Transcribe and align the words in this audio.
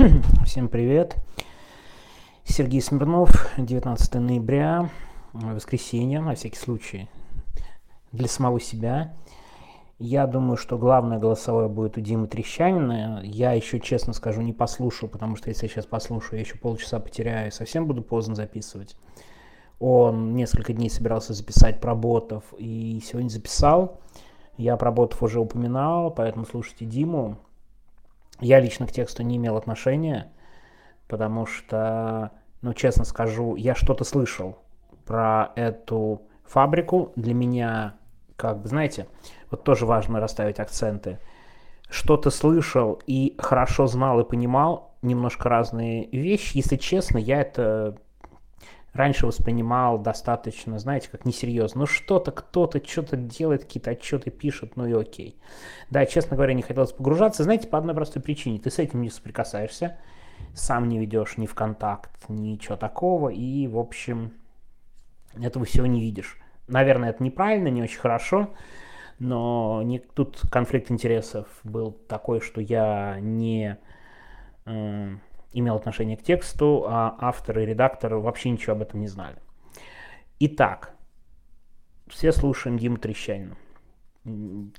Всем 0.46 0.68
привет. 0.68 1.16
Сергей 2.44 2.80
Смирнов, 2.80 3.50
19 3.58 4.14
ноября, 4.14 4.88
воскресенье, 5.34 6.20
на 6.20 6.34
всякий 6.34 6.56
случай, 6.56 7.10
для 8.10 8.26
самого 8.26 8.60
себя. 8.60 9.14
Я 9.98 10.26
думаю, 10.26 10.56
что 10.56 10.78
главное 10.78 11.18
голосовое 11.18 11.68
будет 11.68 11.98
у 11.98 12.00
Димы 12.00 12.28
Трещанина. 12.28 13.20
Я 13.24 13.52
еще, 13.52 13.78
честно 13.78 14.14
скажу, 14.14 14.40
не 14.40 14.54
послушал, 14.54 15.08
потому 15.08 15.36
что 15.36 15.50
если 15.50 15.66
я 15.66 15.68
сейчас 15.70 15.86
послушаю, 15.86 16.38
я 16.38 16.46
еще 16.46 16.56
полчаса 16.56 16.98
потеряю 16.98 17.48
и 17.48 17.52
совсем 17.52 17.86
буду 17.86 18.02
поздно 18.02 18.34
записывать. 18.34 18.96
Он 19.80 20.34
несколько 20.34 20.72
дней 20.72 20.88
собирался 20.88 21.34
записать 21.34 21.78
про 21.80 21.94
ботов 21.94 22.44
и 22.56 23.02
сегодня 23.04 23.28
записал. 23.28 24.00
Я 24.56 24.78
про 24.78 24.92
ботов 24.92 25.22
уже 25.22 25.40
упоминал, 25.40 26.10
поэтому 26.10 26.46
слушайте 26.46 26.86
Диму. 26.86 27.38
Я 28.40 28.60
лично 28.60 28.86
к 28.86 28.92
тексту 28.92 29.22
не 29.22 29.36
имел 29.36 29.56
отношения, 29.56 30.30
потому 31.08 31.46
что, 31.46 32.30
ну, 32.62 32.72
честно 32.74 33.04
скажу, 33.04 33.56
я 33.56 33.74
что-то 33.74 34.04
слышал 34.04 34.58
про 35.04 35.52
эту 35.56 36.22
фабрику. 36.44 37.12
Для 37.16 37.34
меня, 37.34 37.94
как 38.36 38.62
бы, 38.62 38.68
знаете, 38.68 39.06
вот 39.50 39.64
тоже 39.64 39.86
важно 39.86 40.20
расставить 40.20 40.60
акценты. 40.60 41.18
Что-то 41.88 42.30
слышал 42.30 43.00
и 43.06 43.34
хорошо 43.38 43.86
знал 43.86 44.20
и 44.20 44.28
понимал 44.28 44.94
немножко 45.02 45.48
разные 45.48 46.08
вещи. 46.10 46.56
Если 46.56 46.76
честно, 46.76 47.18
я 47.18 47.40
это 47.40 47.96
раньше 48.92 49.26
воспринимал 49.26 49.98
достаточно, 49.98 50.78
знаете, 50.78 51.08
как 51.10 51.24
несерьезно. 51.24 51.80
Ну 51.80 51.86
что-то, 51.86 52.32
кто-то 52.32 52.84
что-то 52.84 53.16
делает, 53.16 53.64
какие-то 53.64 53.90
отчеты 53.90 54.30
пишет, 54.30 54.76
ну 54.76 54.86
и 54.86 54.92
окей. 54.92 55.36
Да, 55.90 56.06
честно 56.06 56.36
говоря, 56.36 56.54
не 56.54 56.62
хотелось 56.62 56.92
погружаться. 56.92 57.44
Знаете, 57.44 57.68
по 57.68 57.78
одной 57.78 57.94
простой 57.94 58.22
причине. 58.22 58.58
Ты 58.58 58.70
с 58.70 58.78
этим 58.78 59.02
не 59.02 59.10
соприкасаешься, 59.10 59.98
сам 60.54 60.88
не 60.88 60.98
ведешь 60.98 61.36
ни 61.36 61.46
в 61.46 61.54
контакт, 61.54 62.10
ничего 62.28 62.76
такого. 62.76 63.28
И, 63.28 63.66
в 63.66 63.78
общем, 63.78 64.32
этого 65.40 65.64
всего 65.64 65.86
не 65.86 66.00
видишь. 66.00 66.38
Наверное, 66.66 67.10
это 67.10 67.22
неправильно, 67.22 67.68
не 67.68 67.82
очень 67.82 67.98
хорошо. 67.98 68.50
Но 69.18 69.82
не, 69.82 69.98
тут 69.98 70.40
конфликт 70.50 70.90
интересов 70.90 71.46
был 71.62 71.92
такой, 71.92 72.40
что 72.40 72.60
я 72.60 73.18
не... 73.20 73.76
Э, 74.64 75.14
имел 75.52 75.76
отношение 75.76 76.16
к 76.16 76.22
тексту, 76.22 76.84
а 76.88 77.16
автор 77.18 77.58
и 77.58 77.66
редактор 77.66 78.14
вообще 78.16 78.50
ничего 78.50 78.72
об 78.72 78.82
этом 78.82 79.00
не 79.00 79.08
знали. 79.08 79.36
Итак, 80.38 80.94
все 82.08 82.32
слушаем 82.32 82.78
Диму 82.78 82.96
Трещанина. 82.96 83.56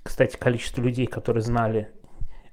Кстати, 0.04 0.38
количество 0.38 0.82
людей, 0.82 1.08
которые 1.08 1.42
знали 1.42 1.92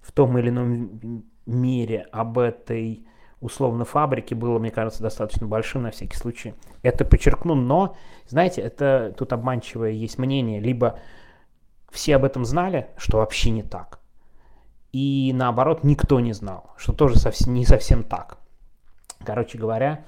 в 0.00 0.12
том 0.12 0.38
или 0.38 0.48
ином 0.48 1.24
мере 1.46 2.06
об 2.12 2.38
этой 2.38 3.06
условно 3.40 3.84
фабрике 3.84 4.34
было, 4.34 4.58
мне 4.58 4.70
кажется, 4.70 5.02
достаточно 5.02 5.46
большим 5.46 5.82
на 5.82 5.90
всякий 5.90 6.16
случай. 6.16 6.54
Это 6.82 7.04
подчеркну, 7.04 7.54
но, 7.54 7.96
знаете, 8.26 8.60
это 8.62 9.14
тут 9.16 9.32
обманчивое 9.32 9.90
есть 9.90 10.18
мнение, 10.18 10.60
либо 10.60 10.98
все 11.90 12.16
об 12.16 12.24
этом 12.24 12.44
знали, 12.44 12.88
что 12.96 13.18
вообще 13.18 13.50
не 13.50 13.62
так, 13.62 13.97
и 14.92 15.32
наоборот 15.34 15.84
никто 15.84 16.20
не 16.20 16.32
знал, 16.32 16.70
что 16.76 16.92
тоже 16.92 17.18
совсем, 17.18 17.54
не 17.54 17.64
совсем 17.64 18.02
так. 18.02 18.38
Короче 19.24 19.58
говоря, 19.58 20.04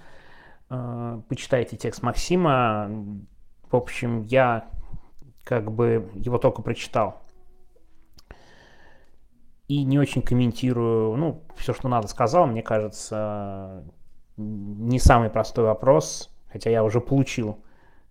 э, 0.71 1.21
почитайте 1.29 1.77
текст 1.77 2.03
Максима. 2.03 2.91
В 3.71 3.77
общем, 3.77 4.23
я 4.23 4.71
как 5.45 5.71
бы 5.71 6.11
его 6.15 6.39
только 6.39 6.63
прочитал. 6.63 7.23
И 9.69 9.85
не 9.85 9.99
очень 9.99 10.23
комментирую, 10.23 11.17
ну, 11.17 11.45
все, 11.57 11.73
что 11.73 11.89
надо, 11.89 12.09
сказал. 12.09 12.47
Мне 12.47 12.63
кажется, 12.63 13.85
не 14.37 14.99
самый 14.99 15.31
простой 15.31 15.65
вопрос, 15.65 16.35
хотя 16.51 16.71
я 16.71 16.83
уже 16.83 17.01
получил 17.01 17.63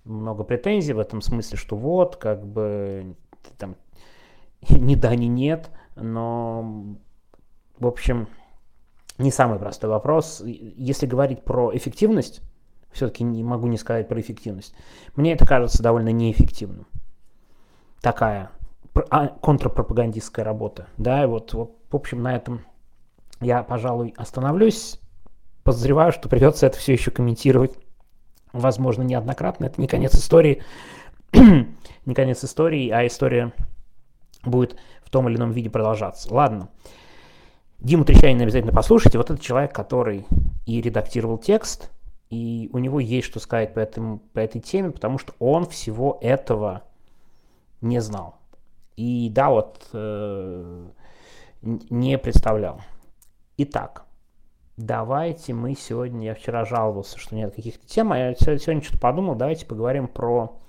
много 0.06 0.44
претензий 0.44 0.94
в 0.94 1.00
этом 1.00 1.22
смысле, 1.22 1.58
что 1.58 1.76
вот, 1.76 2.16
как 2.16 2.46
бы, 2.46 3.16
там, 3.58 3.76
ни 4.70 4.96
да, 4.96 5.16
ни 5.16 5.26
нет 5.26 5.70
но, 6.02 6.98
в 7.78 7.88
общем, 7.88 8.28
не 9.18 9.32
самый 9.32 9.60
простой 9.60 9.90
вопрос. 9.90 10.42
Если 10.46 11.06
говорить 11.06 11.44
про 11.44 11.76
эффективность, 11.76 12.42
все-таки 12.92 13.24
не 13.24 13.44
могу 13.44 13.68
не 13.68 13.78
сказать 13.78 14.08
про 14.08 14.20
эффективность, 14.20 14.74
мне 15.16 15.34
это 15.34 15.46
кажется 15.46 15.84
довольно 15.84 16.10
неэффективным. 16.10 16.88
Такая 18.02 18.52
а, 19.10 19.28
контрпропагандистская 19.28 20.46
работа. 20.46 20.88
Да, 20.98 21.24
и 21.24 21.28
вот, 21.28 21.54
вот, 21.54 21.78
в 21.92 21.96
общем, 21.96 22.24
на 22.24 22.36
этом 22.36 22.66
я, 23.42 23.64
пожалуй, 23.64 24.14
остановлюсь. 24.18 25.00
Подозреваю, 25.64 26.12
что 26.12 26.30
придется 26.30 26.66
это 26.66 26.78
все 26.78 26.94
еще 26.94 27.12
комментировать. 27.12 27.78
Возможно, 28.54 29.04
неоднократно. 29.04 29.66
Это 29.66 29.80
не 29.80 29.88
конец 29.88 30.16
истории. 30.16 30.64
не 31.34 32.16
конец 32.16 32.44
истории, 32.44 32.90
а 32.90 33.06
история 33.06 33.54
будет 34.44 34.76
в 35.04 35.10
том 35.10 35.28
или 35.30 35.36
ином 35.36 35.52
виде 35.52 35.70
продолжаться. 35.70 36.34
Ладно. 36.34 36.70
Диму 37.80 38.04
Трещанина 38.04 38.44
обязательно 38.44 38.74
послушайте. 38.74 39.18
Вот 39.18 39.30
этот 39.30 39.42
человек, 39.42 39.74
который 39.74 40.26
и 40.66 40.82
редактировал 40.82 41.38
текст, 41.38 41.90
и 42.30 42.70
у 42.74 42.78
него 42.78 43.00
есть 43.00 43.28
что 43.28 43.40
сказать 43.40 43.74
по, 43.74 43.80
этому, 43.80 44.20
по 44.34 44.40
этой 44.40 44.62
теме, 44.62 44.92
потому 44.92 45.18
что 45.18 45.34
он 45.40 45.66
всего 45.66 46.18
этого 46.22 46.84
не 47.82 48.00
знал. 48.02 48.36
И 48.98 49.30
да, 49.32 49.50
вот 49.50 49.88
э, 49.94 50.88
не 51.62 52.18
представлял. 52.18 52.82
Итак, 53.58 54.04
давайте 54.78 55.54
мы 55.54 55.76
сегодня, 55.76 56.28
я 56.28 56.36
вчера 56.36 56.66
жаловался, 56.66 57.18
что 57.18 57.36
нет 57.36 57.56
каких-то 57.56 57.88
тем, 57.88 58.12
а 58.12 58.18
я 58.18 58.36
сегодня 58.36 58.82
что-то 58.82 59.00
подумал, 59.00 59.36
давайте 59.36 59.66
поговорим 59.66 60.08
про 60.08 60.60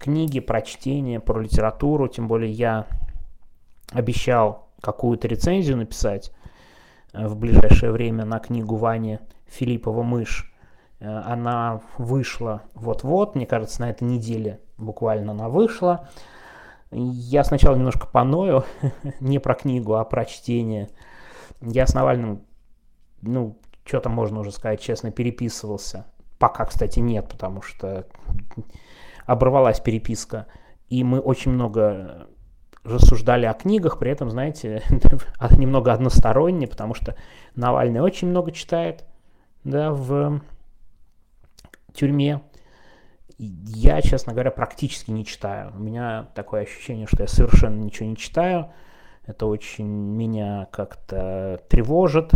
книги, 0.00 0.40
про 0.40 0.62
чтение, 0.62 1.20
про 1.20 1.40
литературу, 1.40 2.08
тем 2.08 2.26
более 2.26 2.50
я 2.50 2.86
обещал 3.92 4.70
какую-то 4.80 5.28
рецензию 5.28 5.76
написать 5.76 6.32
э, 7.12 7.28
в 7.28 7.36
ближайшее 7.36 7.92
время 7.92 8.24
на 8.24 8.40
книгу 8.40 8.76
Вани 8.76 9.18
Филиппова 9.46 10.02
«Мышь». 10.02 10.52
Э, 11.00 11.22
она 11.26 11.82
вышла 11.98 12.62
вот-вот, 12.74 13.34
мне 13.34 13.46
кажется, 13.46 13.82
на 13.82 13.90
этой 13.90 14.04
неделе 14.04 14.60
буквально 14.78 15.32
она 15.32 15.48
вышла. 15.50 16.08
Я 16.90 17.44
сначала 17.44 17.76
немножко 17.76 18.06
поною, 18.06 18.64
не 19.20 19.38
про 19.38 19.54
книгу, 19.54 19.94
а 19.94 20.04
про 20.04 20.24
чтение. 20.24 20.88
Я 21.60 21.86
с 21.86 21.92
Навальным, 21.92 22.42
ну, 23.20 23.58
что 23.84 24.00
там 24.00 24.12
можно 24.12 24.40
уже 24.40 24.50
сказать, 24.50 24.80
честно, 24.80 25.10
переписывался. 25.10 26.06
Пока, 26.38 26.64
кстати, 26.64 27.00
нет, 27.00 27.28
потому 27.28 27.60
что 27.60 28.06
оборвалась 29.30 29.80
переписка. 29.80 30.46
И 30.88 31.04
мы 31.04 31.20
очень 31.20 31.52
много 31.52 32.26
рассуждали 32.82 33.46
о 33.46 33.54
книгах, 33.54 33.98
при 33.98 34.10
этом, 34.10 34.30
знаете, 34.30 34.82
немного 35.56 35.92
односторонне, 35.92 36.66
потому 36.66 36.94
что 36.94 37.14
Навальный 37.54 38.00
очень 38.00 38.28
много 38.28 38.50
читает 38.50 39.04
да, 39.62 39.92
в 39.92 40.40
тюрьме. 41.94 42.42
Я, 43.38 44.02
честно 44.02 44.32
говоря, 44.32 44.50
практически 44.50 45.10
не 45.10 45.24
читаю. 45.24 45.72
У 45.74 45.78
меня 45.78 46.28
такое 46.34 46.62
ощущение, 46.62 47.06
что 47.06 47.22
я 47.22 47.28
совершенно 47.28 47.80
ничего 47.80 48.08
не 48.08 48.16
читаю. 48.16 48.72
Это 49.26 49.46
очень 49.46 49.86
меня 49.86 50.66
как-то 50.72 51.60
тревожит. 51.68 52.32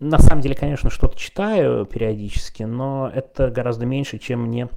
На 0.00 0.18
самом 0.18 0.40
деле, 0.40 0.54
конечно, 0.54 0.90
что-то 0.90 1.18
читаю 1.18 1.84
периодически, 1.84 2.62
но 2.62 3.10
это 3.12 3.50
гораздо 3.50 3.84
меньше, 3.84 4.18
чем 4.18 4.44
мне 4.44 4.68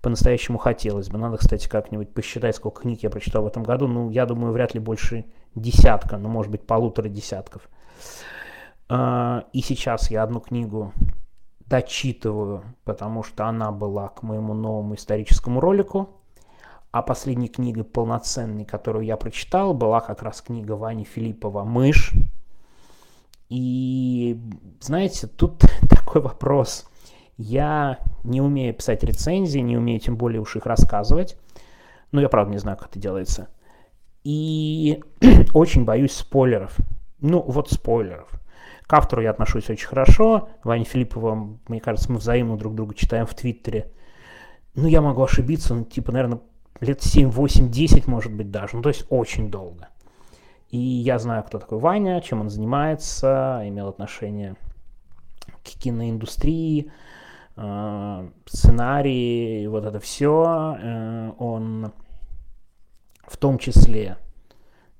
по-настоящему 0.00 0.58
хотелось 0.58 1.08
бы. 1.08 1.18
Надо, 1.18 1.36
кстати, 1.36 1.68
как-нибудь 1.68 2.14
посчитать, 2.14 2.56
сколько 2.56 2.82
книг 2.82 3.02
я 3.02 3.10
прочитал 3.10 3.42
в 3.42 3.46
этом 3.46 3.62
году. 3.62 3.88
Ну, 3.88 4.10
я 4.10 4.26
думаю, 4.26 4.52
вряд 4.52 4.74
ли 4.74 4.80
больше 4.80 5.24
десятка, 5.54 6.18
ну, 6.18 6.28
может 6.28 6.52
быть, 6.52 6.66
полутора 6.66 7.08
десятков. 7.08 7.68
А, 8.88 9.44
и 9.52 9.60
сейчас 9.60 10.10
я 10.10 10.22
одну 10.22 10.40
книгу 10.40 10.92
дочитываю, 11.66 12.62
потому 12.84 13.22
что 13.22 13.46
она 13.46 13.72
была 13.72 14.08
к 14.08 14.22
моему 14.22 14.54
новому 14.54 14.94
историческому 14.94 15.60
ролику. 15.60 16.10
А 16.90 17.02
последней 17.02 17.48
книгой 17.48 17.84
полноценной, 17.84 18.64
которую 18.64 19.04
я 19.04 19.18
прочитал, 19.18 19.74
была 19.74 20.00
как 20.00 20.22
раз 20.22 20.40
книга 20.40 20.72
Вани 20.72 21.04
Филиппова 21.04 21.64
«Мышь». 21.64 22.12
И, 23.50 24.40
знаете, 24.80 25.26
тут 25.26 25.58
такой 25.90 26.22
вопрос– 26.22 26.87
я 27.38 28.00
не 28.24 28.40
умею 28.40 28.74
писать 28.74 29.04
рецензии, 29.04 29.60
не 29.60 29.76
умею 29.76 30.00
тем 30.00 30.16
более 30.16 30.40
уж 30.40 30.56
их 30.56 30.66
рассказывать. 30.66 31.36
Ну, 32.10 32.20
я 32.20 32.28
правда 32.28 32.50
не 32.50 32.58
знаю, 32.58 32.76
как 32.76 32.90
это 32.90 32.98
делается. 32.98 33.48
И 34.24 35.02
очень 35.54 35.84
боюсь 35.84 36.12
спойлеров. 36.12 36.76
Ну, 37.20 37.40
вот 37.40 37.70
спойлеров. 37.70 38.28
К 38.86 38.94
автору 38.94 39.22
я 39.22 39.30
отношусь 39.30 39.70
очень 39.70 39.86
хорошо. 39.86 40.48
Ваня 40.64 40.84
Филиппова, 40.84 41.58
мне 41.68 41.80
кажется, 41.80 42.10
мы 42.10 42.18
взаимно 42.18 42.56
друг 42.56 42.74
друга 42.74 42.94
читаем 42.94 43.26
в 43.26 43.34
Твиттере. 43.34 43.92
Ну, 44.74 44.88
я 44.88 45.00
могу 45.00 45.22
ошибиться, 45.22 45.74
ну, 45.74 45.84
типа, 45.84 46.10
наверное, 46.10 46.40
лет 46.80 47.02
7, 47.02 47.30
8, 47.30 47.70
10, 47.70 48.06
может 48.08 48.32
быть, 48.32 48.50
даже. 48.50 48.76
Ну, 48.76 48.82
то 48.82 48.88
есть 48.88 49.06
очень 49.10 49.50
долго. 49.50 49.88
И 50.70 50.78
я 50.78 51.18
знаю, 51.18 51.44
кто 51.44 51.58
такой 51.58 51.78
Ваня, 51.78 52.20
чем 52.20 52.40
он 52.40 52.50
занимается, 52.50 53.62
имел 53.64 53.88
отношение 53.88 54.56
киноиндустрии, 55.62 56.86
э, 56.86 56.90
сценарии, 58.46 59.66
вот 59.66 59.84
это 59.84 59.98
все, 60.00 60.76
э, 60.80 61.32
он 61.38 61.92
в 63.26 63.36
том 63.36 63.58
числе, 63.58 64.16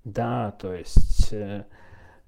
да, 0.05 0.53
то 0.53 0.75
есть, 0.75 1.33
э, 1.33 1.65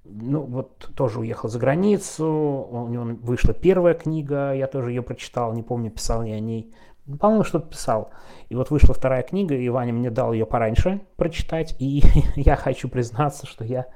ну 0.03 0.41
вот 0.41 0.89
тоже 0.95 1.19
уехал 1.19 1.49
за 1.49 1.59
границу, 1.59 2.25
у 2.25 2.87
него 2.87 3.03
вышла 3.21 3.53
первая 3.53 3.93
книга, 3.93 4.53
я 4.53 4.67
тоже 4.67 4.91
ее 4.91 5.01
прочитал, 5.01 5.53
не 5.53 5.63
помню, 5.63 5.91
писал 5.91 6.23
я 6.23 6.35
о 6.35 6.39
ней, 6.39 6.73
ну, 7.05 7.17
по-моему, 7.17 7.43
что-то 7.43 7.67
писал. 7.67 8.11
И 8.49 8.55
вот 8.55 8.69
вышла 8.69 8.93
вторая 8.93 9.23
книга, 9.23 9.55
и 9.55 9.69
Ваня 9.69 9.91
мне 9.91 10.11
дал 10.11 10.33
ее 10.33 10.45
пораньше 10.45 11.01
прочитать, 11.17 11.75
и 11.79 12.03
я 12.35 12.55
хочу 12.55 12.89
признаться, 12.89 13.47
что 13.47 13.63
я, 13.63 13.87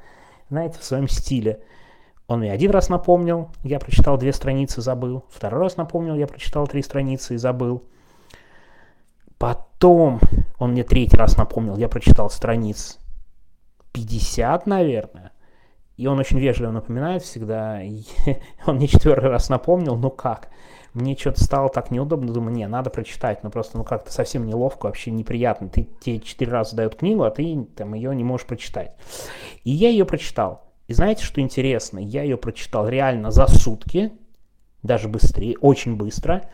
знаете, 0.49 0.79
в 0.79 0.83
своем 0.83 1.07
стиле. 1.07 1.61
Он 2.27 2.39
мне 2.39 2.51
один 2.51 2.71
раз 2.71 2.89
напомнил, 2.89 3.49
я 3.63 3.79
прочитал 3.79 4.17
две 4.17 4.33
страницы, 4.33 4.81
забыл. 4.81 5.25
Второй 5.29 5.61
раз 5.61 5.77
напомнил, 5.77 6.15
я 6.15 6.25
прочитал 6.25 6.67
три 6.67 6.81
страницы 6.81 7.35
и 7.35 7.37
забыл. 7.37 7.83
Потом 9.37 10.19
он 10.57 10.71
мне 10.71 10.83
третий 10.83 11.17
раз 11.17 11.37
напомнил, 11.37 11.77
я 11.77 11.87
прочитал 11.87 12.29
страниц 12.29 12.97
50, 13.93 14.65
наверное. 14.65 15.31
И 15.97 16.07
он 16.07 16.19
очень 16.19 16.39
вежливо 16.39 16.71
напоминает 16.71 17.23
всегда. 17.23 17.79
Он 18.65 18.75
мне 18.75 18.87
четвертый 18.87 19.29
раз 19.29 19.47
напомнил, 19.47 19.95
ну 19.95 20.09
как? 20.09 20.49
Мне 20.93 21.15
что-то 21.15 21.41
стало 21.41 21.69
так 21.69 21.89
неудобно, 21.89 22.33
думаю, 22.33 22.53
не, 22.53 22.67
надо 22.67 22.89
прочитать, 22.89 23.43
ну 23.43 23.49
просто, 23.49 23.77
ну 23.77 23.83
как-то 23.85 24.11
совсем 24.11 24.45
неловко, 24.45 24.87
вообще 24.87 25.11
неприятно. 25.11 25.69
Ты 25.69 25.89
тебе 26.01 26.19
четыре 26.19 26.51
раза 26.51 26.75
дают 26.75 26.95
книгу, 26.95 27.23
а 27.23 27.31
ты 27.31 27.65
там 27.77 27.93
ее 27.93 28.13
не 28.13 28.25
можешь 28.25 28.45
прочитать. 28.45 28.95
И 29.63 29.71
я 29.71 29.89
ее 29.89 30.03
прочитал. 30.03 30.64
И 30.87 30.93
знаете, 30.93 31.23
что 31.23 31.41
интересно? 31.41 31.99
Я 31.99 32.23
ее 32.23 32.37
прочитал 32.37 32.87
реально 32.87 33.31
за 33.31 33.47
сутки, 33.47 34.11
даже 34.83 35.07
быстрее, 35.09 35.57
очень 35.59 35.95
быстро, 35.95 36.47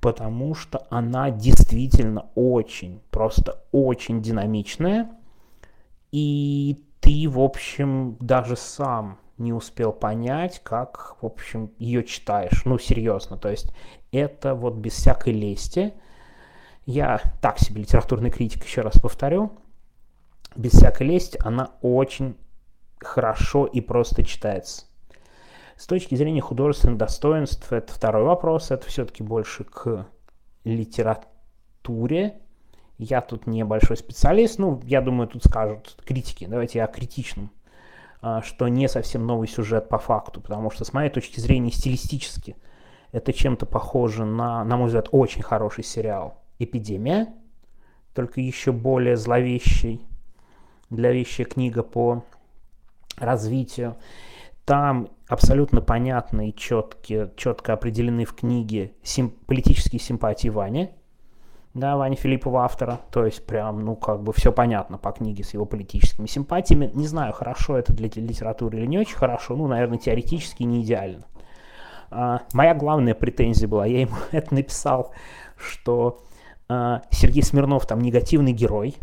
потому 0.00 0.54
что 0.54 0.86
она 0.90 1.30
действительно 1.30 2.26
очень, 2.34 3.00
просто 3.10 3.62
очень 3.72 4.22
динамичная. 4.22 5.10
И 6.12 6.84
ты, 7.00 7.28
в 7.28 7.40
общем, 7.40 8.16
даже 8.20 8.56
сам 8.56 9.18
не 9.38 9.52
успел 9.52 9.92
понять, 9.92 10.60
как, 10.62 11.16
в 11.20 11.26
общем, 11.26 11.72
ее 11.78 12.04
читаешь. 12.04 12.64
Ну, 12.64 12.78
серьезно, 12.78 13.36
то 13.36 13.48
есть 13.48 13.72
это 14.12 14.54
вот 14.54 14.74
без 14.74 14.92
всякой 14.92 15.32
лести. 15.32 15.92
Я 16.86 17.20
так 17.40 17.58
себе 17.58 17.80
литературный 17.80 18.30
критик, 18.30 18.64
еще 18.64 18.82
раз 18.82 19.00
повторю. 19.00 19.52
Без 20.54 20.72
всякой 20.72 21.08
лести 21.08 21.38
она 21.42 21.70
очень 21.82 22.36
хорошо 23.00 23.66
и 23.66 23.80
просто 23.80 24.24
читается. 24.24 24.86
С 25.76 25.86
точки 25.86 26.14
зрения 26.14 26.40
художественных 26.40 26.98
достоинств, 26.98 27.72
это 27.72 27.92
второй 27.92 28.24
вопрос, 28.24 28.70
это 28.70 28.86
все-таки 28.86 29.22
больше 29.22 29.64
к 29.64 30.06
литературе. 30.64 32.40
Я 32.96 33.20
тут 33.20 33.46
не 33.46 33.64
большой 33.64 33.96
специалист, 33.96 34.58
ну, 34.58 34.80
я 34.84 35.00
думаю, 35.00 35.28
тут 35.28 35.44
скажут 35.44 35.96
критики, 36.04 36.46
давайте 36.46 36.78
я 36.78 36.84
о 36.84 36.88
критичном, 36.88 37.50
а, 38.22 38.40
что 38.40 38.68
не 38.68 38.88
совсем 38.88 39.26
новый 39.26 39.48
сюжет 39.48 39.88
по 39.88 39.98
факту, 39.98 40.40
потому 40.40 40.70
что 40.70 40.84
с 40.84 40.92
моей 40.92 41.10
точки 41.10 41.40
зрения 41.40 41.72
стилистически 41.72 42.56
это 43.10 43.32
чем-то 43.32 43.66
похоже 43.66 44.24
на, 44.24 44.64
на 44.64 44.76
мой 44.76 44.86
взгляд, 44.86 45.08
очень 45.10 45.42
хороший 45.42 45.82
сериал. 45.82 46.40
«Эпидемия», 46.60 47.34
только 48.14 48.40
еще 48.40 48.70
более 48.70 49.16
зловещий, 49.16 50.06
для 50.88 51.12
вещая 51.12 51.46
книга 51.46 51.82
по 51.82 52.24
развитию. 53.16 53.96
Там 54.64 55.08
абсолютно 55.28 55.80
понятно 55.80 56.48
и 56.48 56.54
четко, 56.54 57.30
четко 57.36 57.74
определены 57.74 58.24
в 58.24 58.34
книге 58.34 58.92
сим, 59.02 59.30
политические 59.30 60.00
симпатии 60.00 60.48
Вани, 60.48 60.90
да, 61.74 61.96
Вани 61.96 62.14
Филиппова 62.14 62.64
автора, 62.64 63.00
то 63.10 63.26
есть 63.26 63.44
прям, 63.44 63.84
ну, 63.84 63.96
как 63.96 64.22
бы 64.22 64.32
все 64.32 64.52
понятно 64.52 64.96
по 64.96 65.10
книге 65.10 65.42
с 65.42 65.54
его 65.54 65.64
политическими 65.66 66.26
симпатиями. 66.26 66.90
Не 66.94 67.06
знаю, 67.06 67.32
хорошо 67.32 67.76
это 67.76 67.92
для 67.92 68.08
литературы 68.08 68.78
или 68.78 68.86
не 68.86 68.98
очень 68.98 69.16
хорошо, 69.16 69.56
ну, 69.56 69.66
наверное, 69.66 69.98
теоретически 69.98 70.62
не 70.62 70.82
идеально. 70.82 71.24
А, 72.10 72.42
моя 72.52 72.74
главная 72.74 73.14
претензия 73.14 73.66
была, 73.66 73.86
я 73.86 74.02
ему 74.02 74.14
это 74.30 74.54
написал, 74.54 75.12
что 75.56 76.22
а, 76.68 77.02
Сергей 77.10 77.42
Смирнов 77.42 77.86
там 77.86 78.00
негативный 78.00 78.52
герой, 78.52 78.94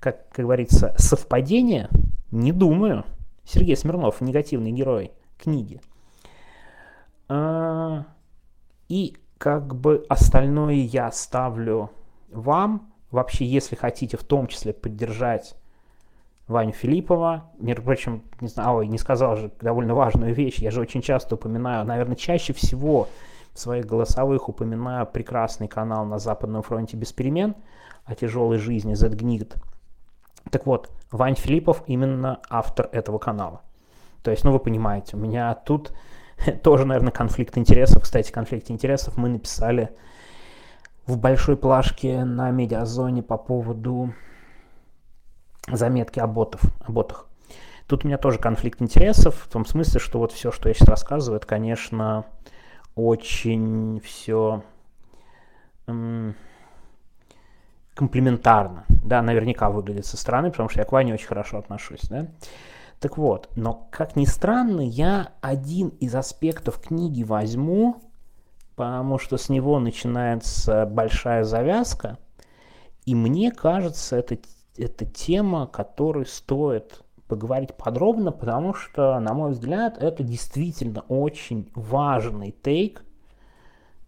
как, 0.00 0.28
как 0.30 0.44
говорится, 0.44 0.94
совпадение? 0.98 1.88
Не 2.30 2.52
думаю. 2.52 3.04
Сергей 3.44 3.76
Смирнов 3.76 4.20
негативный 4.20 4.72
герой 4.72 5.12
книги. 5.38 5.80
А, 7.28 8.04
и 8.88 9.16
как 9.38 9.74
бы 9.74 10.04
остальное 10.08 10.74
я 10.74 11.10
ставлю 11.12 11.90
вам. 12.30 12.92
Вообще, 13.10 13.46
если 13.46 13.74
хотите 13.74 14.18
в 14.18 14.24
том 14.24 14.48
числе 14.48 14.74
поддержать 14.74 15.56
Ваню 16.46 16.72
Филиппова, 16.72 17.50
между 17.58 17.82
прочим, 17.82 18.22
не 18.40 18.48
знаю, 18.48 18.76
ой, 18.76 18.86
не 18.86 18.98
сказал 18.98 19.36
же 19.36 19.50
довольно 19.60 19.94
важную 19.94 20.34
вещь, 20.34 20.58
я 20.58 20.70
же 20.70 20.82
очень 20.82 21.00
часто 21.00 21.36
упоминаю, 21.36 21.86
наверное, 21.86 22.16
чаще 22.16 22.52
всего 22.52 23.08
в 23.54 23.58
своих 23.58 23.86
голосовых 23.86 24.48
упоминаю 24.50 25.06
прекрасный 25.06 25.68
канал 25.68 26.04
на 26.04 26.18
Западном 26.18 26.62
фронте 26.62 26.98
без 26.98 27.12
перемен 27.12 27.54
о 28.04 28.14
тяжелой 28.14 28.58
жизни 28.58 28.94
Z-Gnid. 28.94 29.56
Так 30.50 30.66
вот, 30.66 30.90
Вань 31.10 31.36
Филиппов 31.36 31.82
именно 31.86 32.40
автор 32.48 32.88
этого 32.92 33.18
канала. 33.18 33.62
То 34.22 34.30
есть, 34.30 34.44
ну 34.44 34.52
вы 34.52 34.58
понимаете, 34.58 35.16
у 35.16 35.20
меня 35.20 35.54
тут 35.54 35.92
тоже, 36.62 36.84
наверное, 36.84 37.12
конфликт 37.12 37.56
интересов. 37.58 38.02
Кстати, 38.02 38.30
конфликт 38.32 38.70
интересов 38.70 39.16
мы 39.16 39.28
написали 39.28 39.90
в 41.06 41.18
большой 41.18 41.56
плашке 41.56 42.24
на 42.24 42.50
медиазоне 42.50 43.22
по 43.22 43.38
поводу 43.38 44.12
заметки 45.66 46.20
о, 46.20 46.26
ботов, 46.26 46.60
о 46.80 46.92
ботах. 46.92 47.26
Тут 47.86 48.04
у 48.04 48.08
меня 48.08 48.18
тоже 48.18 48.38
конфликт 48.38 48.82
интересов, 48.82 49.34
в 49.46 49.48
том 49.48 49.64
смысле, 49.64 49.98
что 49.98 50.18
вот 50.18 50.32
все, 50.32 50.52
что 50.52 50.68
я 50.68 50.74
сейчас 50.74 50.88
рассказываю, 50.88 51.38
это, 51.38 51.46
конечно, 51.46 52.26
очень 52.94 54.00
все 54.04 54.62
эм, 55.86 56.34
комплементарно. 57.98 58.84
Да, 58.88 59.22
наверняка 59.22 59.70
выглядит 59.70 60.06
со 60.06 60.16
стороны, 60.16 60.52
потому 60.52 60.68
что 60.68 60.78
я 60.78 60.84
к 60.86 60.92
Ване 60.92 61.14
очень 61.14 61.26
хорошо 61.26 61.58
отношусь. 61.58 62.02
Да? 62.08 62.28
Так 63.00 63.18
вот, 63.18 63.48
но 63.56 63.88
как 63.90 64.14
ни 64.14 64.24
странно, 64.24 64.82
я 64.82 65.32
один 65.40 65.88
из 65.88 66.14
аспектов 66.14 66.80
книги 66.80 67.24
возьму, 67.24 67.96
потому 68.76 69.18
что 69.18 69.36
с 69.36 69.48
него 69.48 69.80
начинается 69.80 70.86
большая 70.86 71.42
завязка, 71.42 72.18
и 73.04 73.16
мне 73.16 73.50
кажется, 73.50 74.16
это, 74.16 74.38
это 74.76 75.04
тема, 75.04 75.66
которой 75.66 76.24
стоит 76.24 77.02
поговорить 77.26 77.74
подробно, 77.74 78.30
потому 78.30 78.74
что, 78.74 79.18
на 79.18 79.34
мой 79.34 79.50
взгляд, 79.50 79.98
это 79.98 80.22
действительно 80.22 81.00
очень 81.08 81.68
важный 81.74 82.52
тейк 82.62 83.02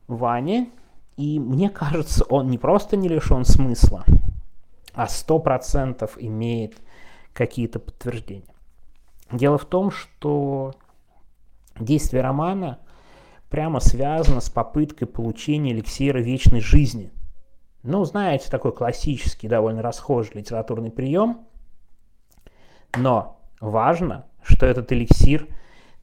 Вани, 0.06 0.70
и 1.16 1.38
мне 1.38 1.70
кажется, 1.70 2.24
он 2.24 2.48
не 2.48 2.58
просто 2.58 2.96
не 2.96 3.08
лишен 3.08 3.44
смысла, 3.44 4.04
а 4.94 5.08
сто 5.08 5.38
процентов 5.38 6.16
имеет 6.18 6.76
какие-то 7.32 7.78
подтверждения. 7.78 8.54
Дело 9.32 9.58
в 9.58 9.64
том, 9.64 9.90
что 9.90 10.74
действие 11.78 12.22
романа 12.22 12.78
прямо 13.48 13.80
связано 13.80 14.40
с 14.40 14.50
попыткой 14.50 15.08
получения 15.08 15.72
эликсира 15.72 16.18
вечной 16.18 16.60
жизни. 16.60 17.12
Ну, 17.82 18.04
знаете, 18.04 18.50
такой 18.50 18.72
классический, 18.72 19.48
довольно 19.48 19.82
расхожий 19.82 20.32
литературный 20.34 20.90
прием. 20.90 21.46
Но 22.96 23.40
важно, 23.60 24.26
что 24.42 24.66
этот 24.66 24.92
эликсир 24.92 25.46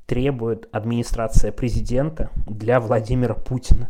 требует 0.06 0.70
администрация 0.72 1.52
президента 1.52 2.30
для 2.48 2.80
Владимира 2.80 3.34
Путина. 3.34 3.90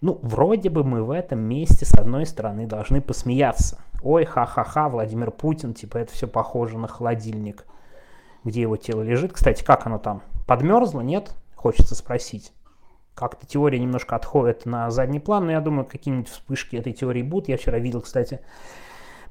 Ну, 0.00 0.18
вроде 0.22 0.70
бы 0.70 0.84
мы 0.84 1.02
в 1.02 1.10
этом 1.10 1.40
месте, 1.40 1.84
с 1.84 1.94
одной 1.94 2.26
стороны, 2.26 2.66
должны 2.66 3.00
посмеяться. 3.00 3.78
Ой, 4.02 4.24
ха-ха-ха, 4.24 4.88
Владимир 4.88 5.30
Путин, 5.30 5.74
типа 5.74 5.98
это 5.98 6.12
все 6.12 6.26
похоже 6.26 6.78
на 6.78 6.88
холодильник– 6.88 7.64
где 8.46 8.62
его 8.62 8.76
тело 8.76 9.02
лежит. 9.02 9.32
Кстати, 9.32 9.62
как 9.64 9.86
оно 9.86 9.98
там? 9.98 10.22
Подмерзло, 10.46 11.00
нет? 11.00 11.34
Хочется 11.56 11.94
спросить. 11.94 12.52
Как-то 13.14 13.46
теория 13.46 13.78
немножко 13.78 14.14
отходит 14.14 14.66
на 14.66 14.90
задний 14.90 15.20
план, 15.20 15.46
но 15.46 15.52
я 15.52 15.60
думаю, 15.60 15.84
какие-нибудь 15.84 16.28
вспышки 16.28 16.76
этой 16.76 16.92
теории 16.92 17.22
будут. 17.22 17.48
Я 17.48 17.56
вчера 17.56 17.78
видел, 17.78 18.02
кстати, 18.02 18.40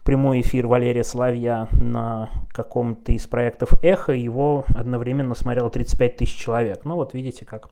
прямой 0.03 0.41
эфир 0.41 0.67
Валерия 0.67 1.03
Соловья 1.03 1.69
на 1.71 2.29
каком-то 2.51 3.13
из 3.13 3.25
проектов 3.25 3.81
«Эхо». 3.81 4.11
Его 4.11 4.65
одновременно 4.75 5.33
смотрело 5.33 5.69
35 5.69 6.17
тысяч 6.17 6.35
человек. 6.35 6.83
Ну 6.83 6.95
вот 6.95 7.13
видите, 7.13 7.45
как 7.45 7.69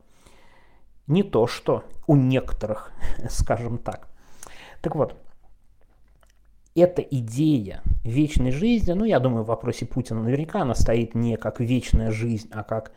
не 1.08 1.24
то 1.24 1.48
что 1.48 1.84
у 2.08 2.16
некоторых, 2.16 2.92
скажем 3.30 3.78
так. 3.78 4.08
Так 4.82 4.96
вот, 4.96 5.16
эта 6.76 7.02
идея 7.02 7.82
вечной 8.04 8.52
жизни, 8.52 8.94
ну, 8.94 9.06
я 9.06 9.20
думаю, 9.20 9.44
в 9.44 9.48
вопросе 9.48 9.86
Путина 9.86 10.22
наверняка 10.22 10.62
она 10.62 10.76
стоит 10.76 11.16
не 11.16 11.38
как 11.38 11.60
вечная 11.60 12.12
жизнь, 12.12 12.50
а 12.52 12.64
как 12.64 12.92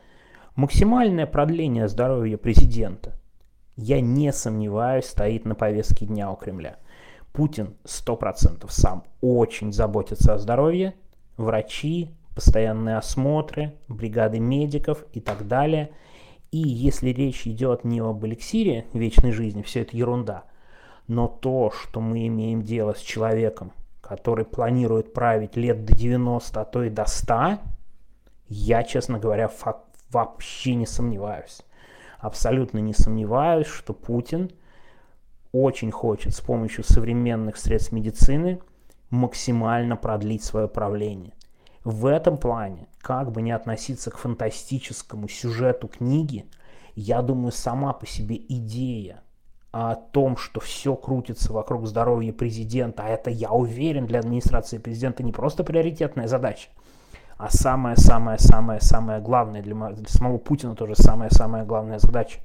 Максимальное 0.57 1.27
продление 1.27 1.87
здоровья 1.87 2.39
президента, 2.39 3.13
я 3.77 4.01
не 4.01 4.33
сомневаюсь, 4.33 5.05
стоит 5.05 5.45
на 5.45 5.55
повестке 5.55 6.07
дня 6.07 6.31
у 6.31 6.37
Кремля. 6.37 6.79
Путин 7.35 7.75
100% 7.85 8.65
сам 8.71 9.05
очень 9.21 9.71
заботится 9.75 10.33
о 10.33 10.39
здоровье, 10.39 10.95
врачи, 11.37 12.11
постоянные 12.35 12.97
осмотры, 12.97 13.75
бригады 13.87 14.41
медиков 14.41 15.05
и 15.13 15.21
так 15.21 15.47
далее. 15.47 15.91
И 16.50 16.59
если 16.59 17.11
речь 17.11 17.47
идет 17.47 17.85
не 17.85 18.00
об 18.00 18.25
эликсире 18.25 18.87
вечной 18.93 19.33
жизни, 19.33 19.62
все 19.62 19.83
это 19.83 19.97
ерунда, 19.97 20.45
но 21.09 21.29
то, 21.29 21.71
что 21.71 22.00
мы 22.00 22.26
имеем 22.26 22.62
дело 22.62 22.95
с 22.95 23.00
человеком, 23.00 23.73
который 24.00 24.45
планирует 24.45 25.12
править 25.12 25.57
лет 25.57 25.85
до 25.85 25.95
90, 25.95 26.61
а 26.61 26.65
то 26.65 26.85
и 26.85 26.91
до 26.91 27.05
100, 27.07 27.59
я, 28.49 28.83
честно 28.85 29.19
говоря, 29.19 29.50
вообще 30.11 30.75
не 30.75 30.87
сомневаюсь. 30.87 31.62
Абсолютно 32.19 32.79
не 32.79 32.95
сомневаюсь, 32.95 33.67
что 33.67 33.93
Путин 33.93 34.50
очень 35.53 35.91
хочет 35.91 36.35
с 36.35 36.41
помощью 36.41 36.85
современных 36.85 37.57
средств 37.57 37.93
медицины 37.93 38.61
максимально 39.11 39.97
продлить 39.97 40.45
свое 40.45 40.69
правление. 40.69 41.35
В 41.85 42.07
этом 42.07 42.37
плане, 42.37 42.88
как 43.07 43.31
бы 43.31 43.41
не 43.41 43.53
относиться 43.53 44.11
к 44.11 44.19
фантастическому 44.19 45.29
сюжету 45.29 45.87
книги, 45.87 46.45
я 46.97 47.23
думаю, 47.23 47.53
сама 47.53 47.93
по 47.93 48.05
себе 48.05 48.35
идея 48.49 49.23
о 49.71 49.95
том, 49.95 50.37
что 50.37 50.59
все 50.59 50.97
крутится 50.97 51.53
вокруг 51.53 51.87
здоровья 51.87 52.33
президента, 52.33 53.05
а 53.05 53.09
это, 53.09 53.31
я 53.31 53.53
уверен, 53.53 54.07
для 54.07 54.19
администрации 54.19 54.79
президента 54.79 55.23
не 55.23 55.31
просто 55.31 55.63
приоритетная 55.63 56.27
задача, 56.27 56.71
а 57.39 57.49
самое-самое-самое-самое 57.49 59.21
главное 59.21 59.63
для, 59.63 59.77
для 59.77 60.09
самого 60.09 60.39
Путина 60.39 60.75
тоже 60.75 60.97
самая-самая 60.97 61.65
главная 61.65 62.01
задача, 62.01 62.41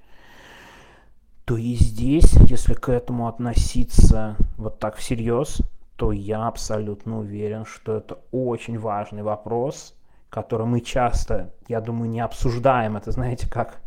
то 1.46 1.58
и 1.58 1.74
здесь, 1.74 2.34
если 2.34 2.76
к 2.76 2.88
этому 2.90 3.28
относиться 3.28 4.36
вот 4.58 4.78
так 4.78 4.98
всерьез, 4.98 5.64
то 5.96 6.12
я 6.12 6.46
абсолютно 6.46 7.18
уверен, 7.18 7.66
что 7.66 7.98
это 7.98 8.20
очень 8.32 8.78
важный 8.78 9.24
вопрос, 9.24 9.96
который 10.32 10.66
мы 10.66 10.80
часто, 10.80 11.54
я 11.68 11.82
думаю, 11.82 12.10
не 12.10 12.22
обсуждаем. 12.22 12.98
Это, 12.98 13.12
знаете, 13.12 13.48
как 13.48 13.82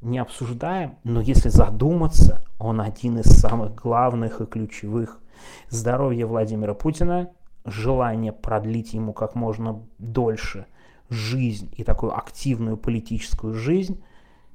не 0.00 0.18
обсуждаем, 0.18 0.96
но 1.02 1.20
если 1.20 1.48
задуматься, 1.48 2.44
он 2.58 2.80
один 2.80 3.18
из 3.18 3.26
самых 3.26 3.74
главных 3.74 4.40
и 4.40 4.46
ключевых. 4.46 5.20
Здоровье 5.68 6.26
Владимира 6.26 6.74
Путина 6.74 7.30
желание 7.64 8.32
продлить 8.32 8.94
ему 8.94 9.12
как 9.12 9.34
можно 9.34 9.82
дольше 9.98 10.66
жизнь 11.10 11.72
и 11.76 11.82
такую 11.82 12.16
активную 12.16 12.76
политическую 12.76 13.54
жизнь. 13.54 14.02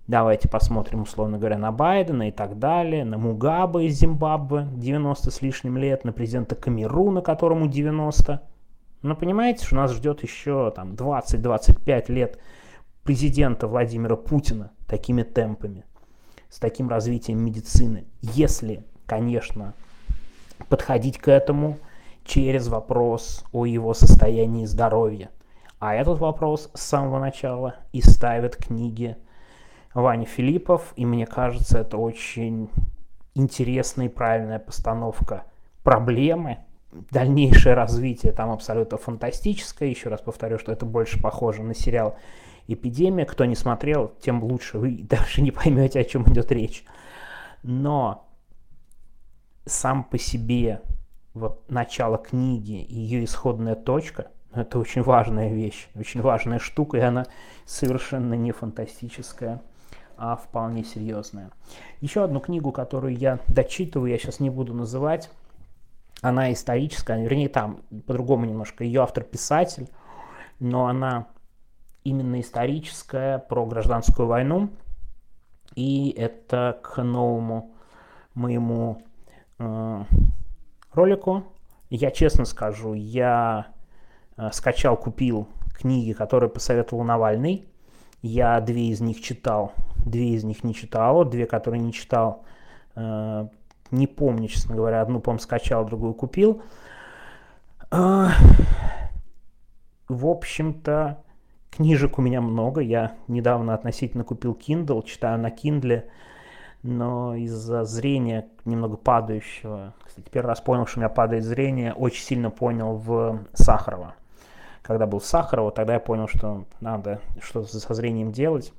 Давайте 0.08 0.48
посмотрим, 0.48 1.02
условно 1.02 1.38
говоря, 1.38 1.58
на 1.58 1.72
Байдена 1.72 2.30
и 2.30 2.32
так 2.32 2.58
далее, 2.60 3.04
на 3.04 3.18
Мугабе 3.18 3.88
из 3.88 4.00
Зимбабве, 4.00 4.68
90 4.72 5.32
с 5.32 5.42
лишним 5.42 5.78
лет, 5.78 6.06
на 6.06 6.14
президента 6.14 6.56
Камеруна, 6.56 7.22
которому 7.22 7.68
90. 7.68 8.42
Но 9.02 9.16
понимаете, 9.16 9.66
что 9.66 9.76
нас 9.76 9.94
ждет 9.94 10.24
еще 10.24 10.72
там 10.76 10.94
20-25 10.94 12.12
лет 12.12 12.40
президента 13.04 13.68
Владимира 13.68 14.16
Путина 14.16 14.72
такими 14.88 15.24
темпами, 15.24 15.86
с 16.50 16.60
таким 16.60 16.90
развитием 16.90 17.44
медицины. 17.44 18.06
Если, 18.22 18.84
конечно, 19.06 19.74
подходить 20.70 21.18
к 21.18 21.28
этому– 21.28 21.78
через 22.30 22.68
вопрос 22.68 23.44
о 23.52 23.66
его 23.66 23.94
состоянии 23.94 24.66
здоровья. 24.66 25.32
А 25.80 25.96
этот 25.96 26.20
вопрос 26.20 26.70
с 26.76 26.82
самого 26.82 27.20
начала 27.20 27.76
и 27.92 28.02
ставит 28.02 28.56
книги 28.56 29.18
Ваня 29.96 30.26
Филиппов, 30.26 30.94
и 30.96 31.06
мне 31.06 31.26
кажется, 31.26 31.80
это 31.80 31.98
очень 31.98 32.70
интересная 33.34 34.06
и 34.06 34.10
правильная 34.10 34.60
постановка 34.60 35.46
проблемы. 35.84 36.60
Дальнейшее 36.92 37.76
развитие 37.76 38.32
там 38.32 38.52
абсолютно 38.52 38.98
фантастическое. 38.98 39.90
Еще 39.90 40.10
раз 40.10 40.22
повторю, 40.22 40.58
что 40.58 40.72
это 40.72 40.86
больше 40.86 41.22
похоже 41.22 41.64
на 41.64 41.76
сериал 41.76 42.18
«Эпидемия». 42.68 43.26
Кто 43.26 43.46
не 43.46 43.56
смотрел, 43.56 44.12
тем 44.22 44.44
лучше. 44.44 44.80
Вы 44.80 45.04
даже 45.10 45.42
не 45.42 45.52
поймете, 45.52 46.00
о 46.00 46.04
чем 46.04 46.24
идет 46.32 46.52
речь. 46.52 46.84
Но 47.62 48.28
сам 49.66 50.04
по 50.04 50.18
себе 50.18 50.82
вот 51.34 51.70
начало 51.70 52.18
книги 52.18 52.82
и 52.82 52.96
ее 52.96 53.24
исходная 53.24 53.76
точка, 53.76 54.28
это 54.54 54.80
очень 54.80 55.04
важная 55.04 55.54
вещь, 55.54 55.88
очень 55.96 56.22
важная 56.22 56.60
штука, 56.60 56.98
и 56.98 57.02
она 57.02 57.28
совершенно 57.66 58.34
не 58.34 58.52
фантастическая, 58.52 59.62
а 60.18 60.36
вполне 60.36 60.84
серьезная. 60.84 61.52
Еще 62.02 62.24
одну 62.24 62.40
книгу, 62.40 62.72
которую 62.72 63.16
я 63.16 63.40
дочитываю, 63.48 64.12
я 64.12 64.18
сейчас 64.18 64.40
не 64.40 64.50
буду 64.50 64.74
называть, 64.74 65.30
она 66.22 66.52
историческая, 66.52 67.22
вернее 67.22 67.50
там 67.50 67.82
по-другому 68.06 68.46
немножко, 68.46 68.84
ее 68.84 69.02
автор 69.02 69.24
писатель, 69.24 69.90
но 70.60 70.88
она 70.88 71.28
именно 72.04 72.40
историческая, 72.40 73.40
про 73.40 73.66
гражданскую 73.66 74.28
войну, 74.28 74.70
и 75.76 76.10
это 76.12 76.80
к 76.82 77.02
новому 77.02 77.72
моему 78.34 79.02
э, 79.60 80.04
ролику. 80.94 81.44
Я 81.90 82.12
честно 82.12 82.46
скажу, 82.46 82.94
я 82.94 83.68
э, 84.38 84.50
скачал, 84.52 84.98
купил 84.98 85.48
книги, 85.74 86.14
которые 86.14 86.50
посоветовал 86.50 87.04
Навальный. 87.04 87.68
Я 88.22 88.60
две 88.60 88.90
из 88.90 89.00
них 89.00 89.22
читал, 89.22 89.74
две 90.06 90.32
из 90.32 90.44
них 90.44 90.64
не 90.64 90.74
читал, 90.76 91.24
две, 91.24 91.46
которые 91.46 91.82
не 91.82 91.94
читал, 91.94 92.44
э, 92.96 93.48
не 93.92 94.08
помню, 94.08 94.48
честно 94.48 94.76
говоря, 94.76 95.02
одну, 95.02 95.20
по 95.20 95.38
скачал, 95.38 95.86
другую 95.86 96.14
купил. 96.14 96.62
Э, 97.92 98.28
в 100.08 100.26
общем-то, 100.28 101.24
книжек 101.70 102.18
у 102.18 102.22
меня 102.22 102.42
много. 102.42 102.82
Я 102.82 103.16
недавно 103.28 103.74
относительно 103.74 104.24
купил 104.24 104.54
Kindle, 104.54 105.06
читаю 105.06 105.40
на 105.40 105.50
Kindle 105.50 106.04
но 106.84 107.36
из-за 107.36 107.84
зрения 107.84 108.48
немного 108.66 108.96
падающего, 108.98 109.94
кстати, 110.06 110.30
первый 110.30 110.48
раз 110.50 110.62
понял, 110.62 110.86
что 110.86 111.00
у 111.00 111.02
меня 111.02 111.10
падает 111.10 111.44
зрение, 111.44 111.94
очень 111.94 112.24
сильно 112.24 112.50
понял 112.50 112.96
в 112.96 113.42
Сахарова. 113.54 114.16
Когда 114.82 115.06
был 115.06 115.20
Сахарова, 115.20 115.72
тогда 115.72 115.94
я 115.94 116.00
понял, 116.00 116.28
что 116.28 116.66
надо 116.80 117.20
что-то 117.42 117.68
со 117.68 117.94
зрением 117.94 118.32
делать, 118.32 118.74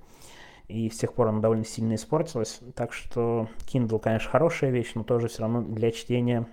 и 0.70 0.88
с 0.90 0.98
тех 0.98 1.12
пор 1.12 1.28
оно 1.28 1.40
довольно 1.40 1.64
сильно 1.64 1.94
испортилось. 1.94 2.60
Так 2.74 2.92
что 2.92 3.48
Kindle, 3.66 3.98
конечно, 3.98 4.30
хорошая 4.30 4.70
вещь, 4.70 4.92
но 4.94 5.02
тоже 5.02 5.28
все 5.28 5.42
равно 5.42 5.62
для 5.62 5.90
чтения 5.90 6.46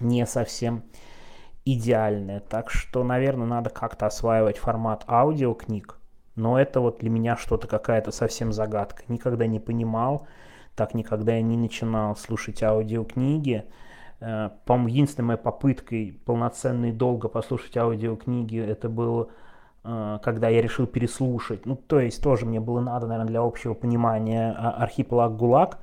не 0.00 0.26
совсем 0.26 0.82
идеальная. 1.64 2.40
Так 2.40 2.70
что, 2.70 3.04
наверное, 3.04 3.46
надо 3.46 3.70
как-то 3.70 4.06
осваивать 4.06 4.58
формат 4.58 5.04
аудиокниг, 5.08 5.98
но 6.34 6.58
это 6.58 6.80
вот 6.80 6.98
для 6.98 7.10
меня 7.10 7.36
что-то 7.36 7.66
какая-то 7.68 8.10
совсем 8.10 8.52
загадка. 8.52 9.04
Никогда 9.08 9.46
не 9.46 9.60
понимал, 9.60 10.26
так 10.74 10.94
никогда 10.94 11.36
я 11.36 11.42
не 11.42 11.56
начинал 11.56 12.16
слушать 12.16 12.62
аудиокниги. 12.62 13.64
Э, 14.20 14.50
по-моему, 14.64 14.88
единственной 14.88 15.26
моей 15.26 15.38
попыткой 15.38 16.20
полноценно 16.24 16.92
долго 16.92 17.28
послушать 17.28 17.76
аудиокниги 17.76 18.58
это 18.58 18.88
было, 18.88 19.28
когда 19.84 20.48
я 20.48 20.62
решил 20.62 20.86
переслушать. 20.86 21.66
Ну, 21.66 21.76
то 21.76 22.00
есть 22.00 22.22
тоже 22.22 22.46
мне 22.46 22.58
было 22.58 22.80
надо, 22.80 23.06
наверное, 23.06 23.28
для 23.28 23.40
общего 23.42 23.74
понимания 23.74 24.54
а, 24.56 24.70
архипелаг 24.70 25.36
ГУЛАГ. 25.36 25.78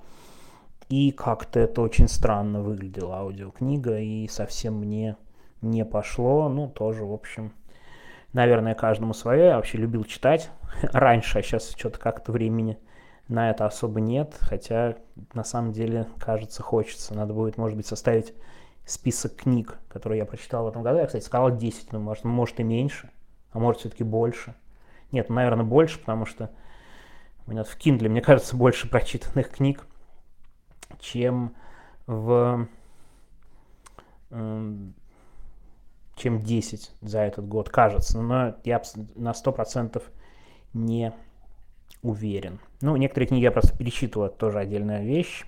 И 0.89 1.11
как-то 1.11 1.59
это 1.59 1.81
очень 1.81 2.07
странно 2.07 2.61
выглядело 2.61 3.17
аудиокнига, 3.17 3.99
и 3.99 4.27
совсем 4.27 4.75
мне 4.75 5.17
не 5.61 5.85
пошло. 5.85 6.49
Ну, 6.49 6.67
тоже, 6.67 7.05
в 7.05 7.13
общем, 7.13 7.53
наверное, 8.33 8.73
каждому 8.73 9.13
свое. 9.13 9.45
Я 9.45 9.55
вообще 9.57 9.77
любил 9.77 10.03
читать 10.03 10.49
раньше, 10.81 11.37
а 11.37 11.43
сейчас 11.43 11.75
что-то 11.77 11.99
как-то 11.99 12.31
времени 12.31 12.79
на 13.27 13.51
это 13.51 13.67
особо 13.67 14.01
нет. 14.01 14.35
Хотя, 14.39 14.95
на 15.33 15.43
самом 15.43 15.73
деле, 15.73 16.07
кажется, 16.19 16.63
хочется. 16.63 17.13
Надо 17.13 17.33
будет, 17.33 17.57
может 17.57 17.77
быть, 17.77 17.85
составить 17.85 18.33
список 18.83 19.35
книг, 19.35 19.77
которые 19.87 20.17
я 20.17 20.25
прочитал 20.25 20.65
в 20.65 20.69
этом 20.69 20.81
году. 20.81 20.97
Я, 20.97 21.05
кстати, 21.05 21.23
сказал 21.23 21.55
10, 21.55 21.93
но 21.93 21.99
может, 21.99 22.23
может 22.23 22.59
и 22.59 22.63
меньше, 22.63 23.11
а 23.51 23.59
может 23.59 23.81
все-таки 23.81 24.03
больше. 24.03 24.55
Нет, 25.11 25.29
ну, 25.29 25.35
наверное, 25.35 25.65
больше, 25.65 25.99
потому 25.99 26.25
что 26.25 26.49
у 27.47 27.51
меня 27.51 27.63
в 27.63 27.77
Kindle, 27.77 28.09
мне 28.09 28.21
кажется, 28.21 28.55
больше 28.55 28.89
прочитанных 28.89 29.49
книг, 29.49 29.85
чем 30.99 31.55
в 32.07 32.67
чем 36.15 36.39
10 36.39 36.91
за 37.01 37.19
этот 37.19 37.47
год, 37.47 37.69
кажется. 37.69 38.21
Но 38.21 38.55
я 38.63 38.81
на 39.15 39.31
100% 39.31 40.01
не 40.73 41.13
уверен. 42.01 42.59
Ну, 42.81 42.95
некоторые 42.95 43.27
книги 43.27 43.43
я 43.43 43.51
просто 43.51 43.77
перечитывал, 43.77 44.27
это 44.27 44.37
тоже 44.37 44.59
отдельная 44.59 45.03
вещь. 45.03 45.45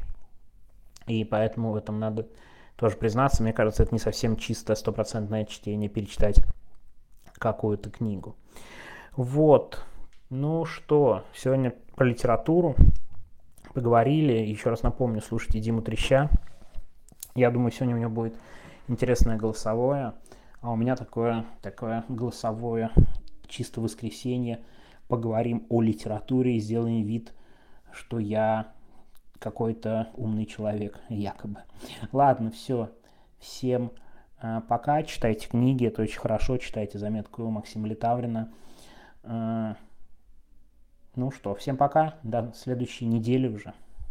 И 1.07 1.23
поэтому 1.23 1.71
в 1.71 1.75
этом 1.75 1.99
надо 1.99 2.27
тоже 2.75 2.97
признаться. 2.97 3.43
Мне 3.43 3.53
кажется, 3.53 3.83
это 3.83 3.93
не 3.93 3.99
совсем 3.99 4.35
чисто 4.35 4.75
стопроцентное 4.75 5.45
чтение, 5.45 5.89
перечитать 5.89 6.43
какую-то 7.43 7.89
книгу. 7.89 8.37
Вот. 9.17 9.83
Ну 10.29 10.63
что, 10.63 11.25
сегодня 11.35 11.73
про 11.95 12.05
литературу 12.05 12.75
поговорили. 13.73 14.31
Еще 14.31 14.69
раз 14.69 14.81
напомню, 14.81 15.21
слушайте 15.21 15.59
Диму 15.59 15.81
Треща. 15.81 16.29
Я 17.35 17.51
думаю, 17.51 17.71
сегодня 17.71 17.95
у 17.95 17.99
него 17.99 18.09
будет 18.09 18.35
интересное 18.87 19.35
голосовое. 19.35 20.13
А 20.61 20.71
у 20.71 20.77
меня 20.77 20.95
такое, 20.95 21.45
такое 21.61 22.05
голосовое 22.07 22.91
чисто 23.49 23.81
воскресенье. 23.81 24.63
Поговорим 25.09 25.65
о 25.67 25.81
литературе 25.81 26.55
и 26.55 26.59
сделаем 26.59 27.03
вид, 27.03 27.33
что 27.91 28.19
я 28.19 28.71
какой-то 29.37 30.07
умный 30.15 30.45
человек, 30.45 30.97
якобы. 31.09 31.59
Ладно, 32.13 32.51
все. 32.51 32.89
Всем 33.37 33.91
пока. 34.67 35.03
Читайте 35.03 35.47
книги, 35.47 35.87
это 35.87 36.01
очень 36.01 36.19
хорошо. 36.19 36.57
Читайте 36.57 36.97
заметку 36.99 37.49
Максима 37.49 37.87
Литаврина. 37.87 38.51
Э, 39.23 39.75
ну 41.15 41.31
что, 41.31 41.55
всем 41.55 41.77
пока. 41.77 42.15
До 42.23 42.51
следующей 42.55 43.05
недели 43.05 43.47
уже. 43.47 43.73